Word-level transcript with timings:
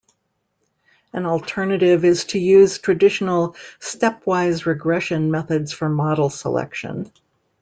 An 1.13 1.27
alternative 1.27 2.03
is 2.03 2.25
to 2.25 2.39
use 2.39 2.79
traditional 2.79 3.55
Stepwise 3.79 4.65
regression 4.65 5.29
methods 5.29 5.73
for 5.73 5.89
model 5.89 6.31
selection. 6.31 7.11